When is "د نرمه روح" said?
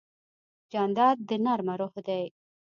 1.29-1.93